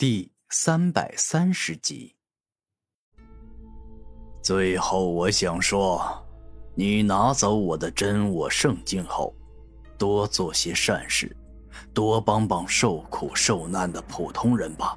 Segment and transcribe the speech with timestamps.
[0.00, 2.14] 第三百三十集。
[4.40, 6.00] 最后，我想说，
[6.76, 9.34] 你拿走我的真我圣经后，
[9.98, 11.36] 多做些善事，
[11.92, 14.96] 多帮帮受苦受难的普通人吧。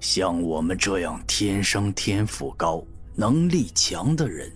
[0.00, 2.84] 像我们这样天生天赋高、
[3.14, 4.52] 能力强的人，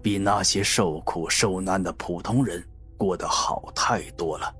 [0.00, 2.66] 比那些受苦受难的普通人
[2.96, 4.50] 过得好太多了。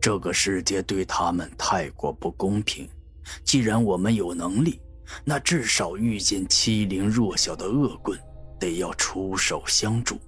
[0.00, 2.88] 这个世界对他们太过不公平。
[3.44, 4.80] 既然我们有能力，
[5.24, 8.18] 那至少遇见欺凌弱小的恶棍，
[8.58, 10.18] 得要出手相助。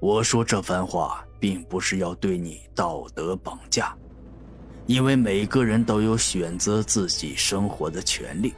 [0.00, 3.94] 我说这番话，并不是要对你道德绑架，
[4.86, 8.54] 因为每个人都有选择自己生活的权利，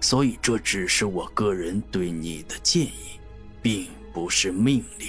[0.00, 3.18] 所以这只是我个人对你的建议，
[3.62, 5.08] 并不是命令。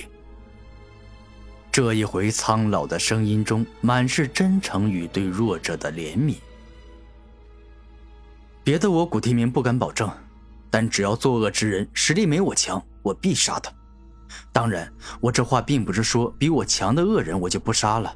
[1.69, 6.35] 这一回，苍老的声音中满是真诚与对弱者的怜悯。
[8.67, 10.11] 别的我古天明不敢保证，
[10.69, 13.71] 但只要作恶之人实力没我强，我必杀他。
[14.51, 18.13] 当然，我这话并不是说比我强的恶人我就不杀了，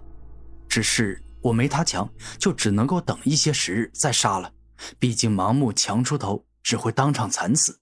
[0.67, 2.05] 只是我没他强，
[2.37, 4.51] 就只能够等一些时日再杀了。
[4.99, 7.79] 毕竟盲目强出头，只会当场惨死。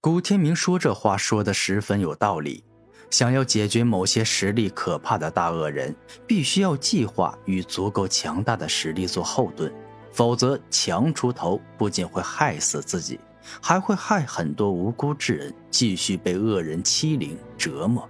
[0.00, 2.62] 古天明说这话说的十分有道理，
[3.10, 5.96] 想要解决某些实力可怕的大恶人，
[6.28, 9.74] 必须要计划与足够强大的实力做后盾。
[10.14, 13.18] 否则，强出头不仅会害死自己，
[13.60, 18.08] 还会害很多无辜之人继续被恶人欺凌折磨。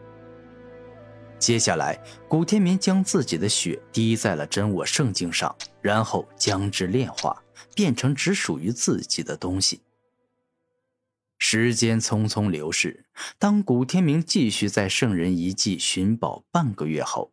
[1.38, 7.42] 接下来，古天明将自己的血滴在了真我圣经上，然后将之炼化，
[7.74, 9.80] 变成只属于自己的东西。
[11.38, 13.06] 时间匆匆流逝，
[13.38, 17.32] 当古天明继续在圣人遗迹寻宝半个月后，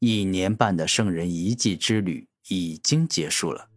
[0.00, 3.68] 一年半的圣人遗迹之旅已经结束了。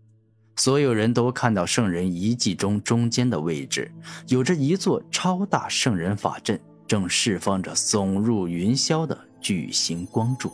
[0.56, 3.92] 所有人都看到圣人遗迹中中间的位置，
[4.28, 10.52] 有着一座超大圣人法阵，正释放着耸入云霄的巨型光柱。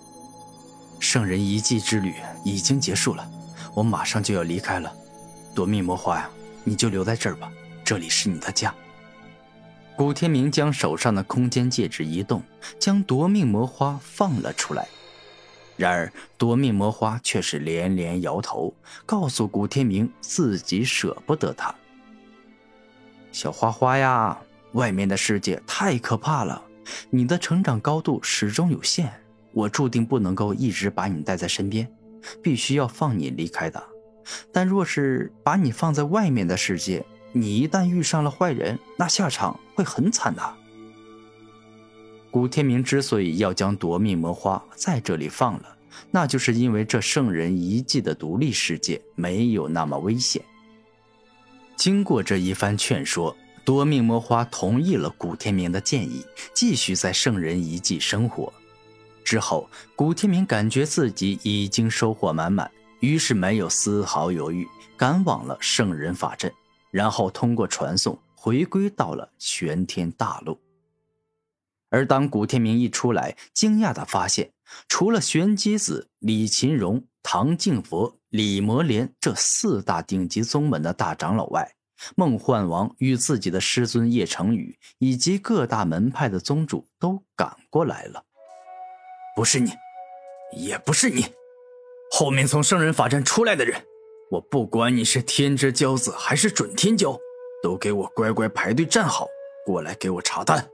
[0.99, 2.13] 圣人遗迹之旅
[2.45, 3.29] 已经结束了，
[3.75, 4.91] 我马上就要离开了。
[5.53, 6.29] 夺命魔花呀，
[6.63, 7.51] 你就留在这儿吧，
[7.83, 8.73] 这里是你的家。
[9.95, 12.41] 古天明将手上的空间戒指移动，
[12.79, 14.87] 将夺命魔花放了出来。
[15.77, 18.73] 然而，夺命魔花却是连连摇头，
[19.05, 21.73] 告诉古天明自己舍不得他。
[23.31, 24.37] 小花花呀，
[24.71, 26.61] 外面的世界太可怕了，
[27.11, 29.13] 你的成长高度始终有限，
[29.53, 31.87] 我注定不能够一直把你带在身边，
[32.41, 33.81] 必须要放你离开的。
[34.51, 40.41] 但若是把你放在外面的世界，你一旦遇上了坏人，那下场会很惨的。
[42.37, 45.75] 古天明之所以要将夺命魔花在这里放了，
[46.11, 50.39] 那就是因为这圣人遗迹的独立世界没有那么危险。
[51.75, 58.53] 经过这一番劝说，夺命魔花同意了古天明的建议，继续在圣人遗迹生活。
[59.23, 66.53] 之后，古天明感觉自己已经收获满满，于是没有丝毫犹豫，赶往了圣人法阵，
[66.91, 70.55] 然后通过传送回归到了玄天大陆。
[71.89, 74.51] 而当古天明一出来，惊讶地发现，
[74.89, 81.75] 除了玄机子、李秦荣、唐敬佛、李摩莲这四大顶级宗门的大长老外，
[82.15, 88.23] 梦幻王与自己的师尊叶成宇以及各大门派的宗主都赶过来了。
[89.35, 89.71] 不是你，
[90.57, 91.25] 也不是你，
[92.11, 93.81] 后面从圣人法阵出来的人，
[94.31, 97.17] 我不管你是天之骄子还是准天骄，
[97.63, 99.27] 都给我乖乖排队站好，
[99.65, 100.69] 过来给我查探。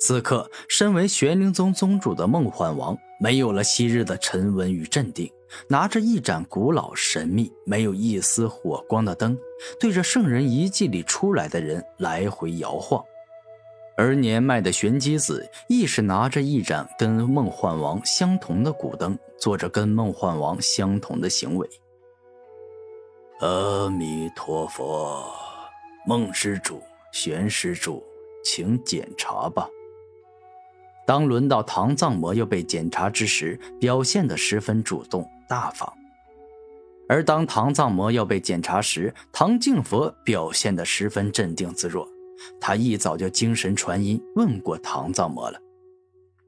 [0.00, 5.30] 此刻，身为玄灵宗宗主的梦幻王没有了昔日的沉稳与镇定，
[5.68, 9.36] 拿着一盏古老、神秘、没有一丝火光的灯，
[9.78, 13.04] 对着圣人遗迹里出来的人来回摇晃。
[13.94, 21.68] 而年迈的玄机子亦是拿着一盏跟梦幻王相同的古灯，做着跟梦幻王相同的行为。
[23.40, 25.30] 阿弥陀佛，
[26.06, 26.82] 梦施主、
[27.12, 28.02] 玄施主，
[28.42, 29.68] 请检查吧。
[31.10, 35.92] 当轮到唐藏魔又被检查之时，表现得十分主动大方；
[37.08, 42.06] 而当唐藏魔要被检查时，唐敬佛表现得十分镇定自若。
[42.60, 45.58] 他一早就精神传音问过唐藏魔了。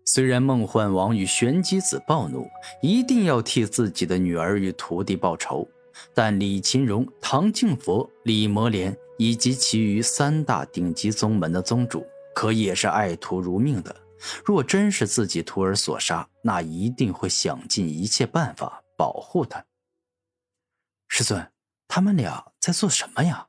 [0.04, 2.46] 虽然梦幻王与玄机子暴怒，
[2.80, 5.66] 一定要替自己的女儿与徒弟报仇，
[6.14, 13.96] 但李勤荣、唐敬佛、李摩莲以及其余三大顶级宗门的宗主，可也是爱徒如命的。
[14.44, 19.64] 若真是自己徒儿所杀，那一定会想尽一切办法保护他。
[21.08, 21.50] 师尊，
[21.88, 23.48] 他们俩在做什么呀？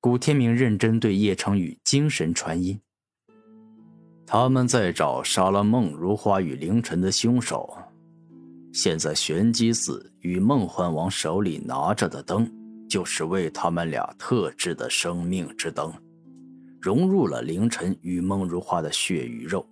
[0.00, 2.80] 古天明认真对叶成宇精神传音
[4.26, 7.76] ：“他们在找杀了孟如花与凌晨的凶手。
[8.72, 12.48] 现在玄机子与梦幻王手里拿着的灯，
[12.88, 15.92] 就是为他们俩特制的生命之灯，
[16.80, 19.66] 融入了凌晨与梦如花的血与肉。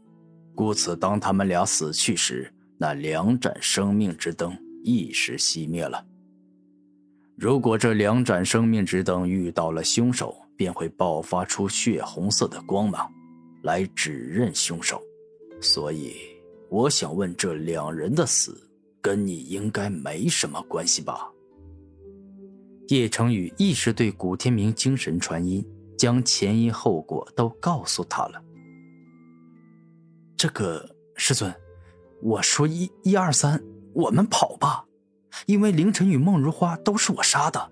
[0.55, 6.05] 故此，当他们俩死去时，那两盏生命之灯一时熄灭了。”
[7.37, 13.13] 如果这两盏生命之灯遇到了凶手，便会爆发出血红色的光芒，
[13.63, 15.03] 来指认凶手。
[15.61, 16.15] 所以，
[16.71, 18.59] 我想问，这两人的死
[19.03, 21.31] 跟你应该没什么关系吧？
[22.89, 25.63] 叶成宇亦是对古天明精神传音，
[25.97, 28.43] 将前因后果都告诉他了。
[30.37, 31.55] 这个师尊，
[32.23, 33.63] 我说一一二三，
[33.95, 34.85] 我们跑吧。
[35.45, 37.71] 因为凌晨与孟如花都是我杀的。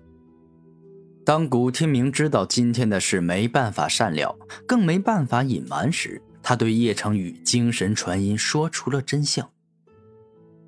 [1.25, 4.37] 当古天明知道今天的事没办法善了，
[4.67, 9.49] 更没办法隐瞒时，他对叶成宇精神传音说出了真相。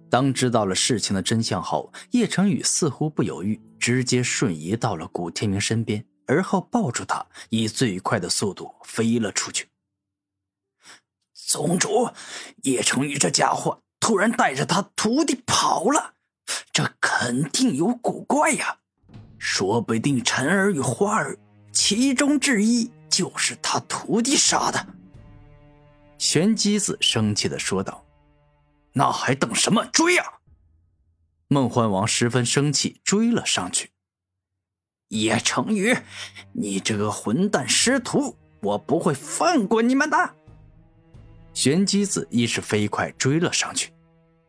[0.09, 9.69] 当知道了事情的真相后，叶成宇似乎不犹豫，直接瞬移到了古天明身边，而后抱住他，以最快的速度飞了出去。
[11.33, 12.11] 宗主，
[12.63, 16.13] 叶成宇这家伙突然带着他徒弟跑了。
[16.71, 18.77] 这肯定有古怪呀，
[19.37, 21.37] 说不定晨儿与花儿
[21.71, 24.87] 其中之一就是他徒弟杀的。
[26.17, 28.05] 玄机子生气的说道
[28.93, 29.85] ：“那还等什么？
[29.85, 30.25] 追啊！”
[31.47, 33.91] 梦幻王十分生气，追了上去。
[35.09, 35.95] 叶成宇，
[36.53, 40.17] 你这个混蛋师徒，我不会放过你们的！
[41.53, 43.91] 玄机子亦是飞快追了上去。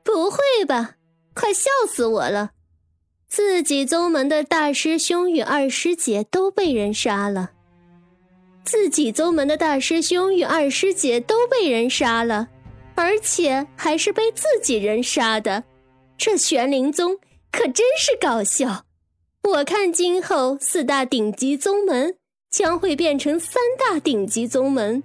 [0.03, 0.97] 不会吧？
[1.35, 2.51] 快笑死我了！
[3.29, 7.51] 自己宗门的大师兄与二师姐都被人杀了，
[8.65, 12.49] 自己宗门的大师兄与二师姐都被人杀了，
[12.95, 15.63] 而且还是被自己人杀的。
[16.17, 17.19] 这玄灵宗
[17.53, 18.87] 可真是搞笑！
[19.57, 22.17] 我看今后四大顶级宗门
[22.51, 25.03] 将会变成三大顶级宗门，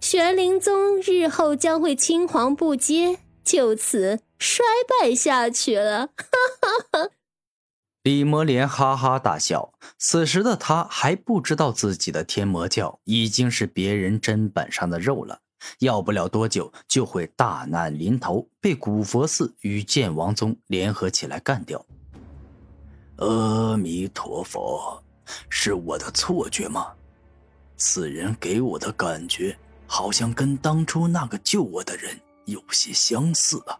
[0.00, 4.20] 玄灵宗日后将会青黄不接，就此。
[4.38, 4.64] 衰
[5.00, 6.26] 败下去了，哈
[6.60, 7.10] 哈哈！
[8.02, 9.72] 李魔莲哈哈大笑。
[9.98, 15.38] 此时的他还不知道自己的天魔教已经是别人砧板上的肉了，
[15.78, 21.86] 要不了多久就会大难临头，被古佛寺与剑王宗联合起来干掉。
[23.16, 25.02] 阿弥陀佛，
[25.48, 26.92] 是我的错觉吗？
[27.78, 33.78] 此人给我的感觉好像跟当初那个救我的人有些相似啊。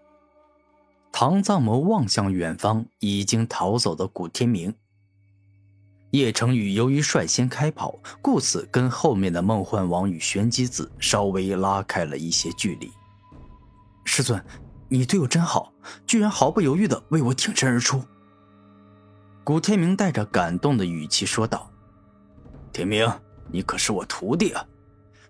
[1.12, 4.74] 唐藏魔望向远方已经逃走的古天明。
[6.12, 12.90] 叶成宇由于率先开跑，故此跟后面的梦幻王与玄机子稍微拉开了一些距离。
[14.04, 14.42] 师尊，
[14.88, 15.72] 你对我真好，
[16.06, 18.02] 居然毫不犹豫的为我挺身而出。
[19.46, 21.70] 古天明带着感动的语气说道
[22.74, 23.08] ：“天明，
[23.48, 24.66] 你可是我徒弟啊！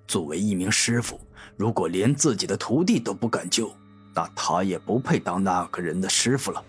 [0.09, 1.21] 作为一名师傅，
[1.55, 3.71] 如果连自己的徒弟都不敢救。”
[4.17, 6.65] 那他也不配当那个人的师傅了。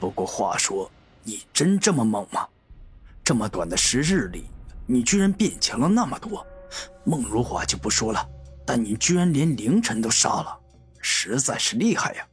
[0.00, 0.90] 不过话说，
[1.22, 2.44] 你真这么猛吗？
[3.22, 4.46] 这么短的时日里，
[4.86, 6.44] 你居然变强了那么多。
[7.04, 8.28] 孟如花就不说了，
[8.66, 10.58] 但你居然连凌晨都杀了，
[10.98, 12.26] 实在是厉害呀！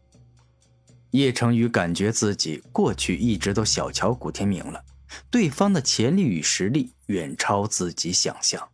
[1.11, 4.83] 叶成宇感觉自己过去一直都小瞧古天明了，
[5.29, 8.70] 对方的潜力与实力远超自己想象。